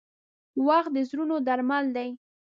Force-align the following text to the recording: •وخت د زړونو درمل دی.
•وخت 0.67 0.91
د 0.93 0.97
زړونو 1.09 1.35
درمل 1.47 1.85
دی. 1.97 2.09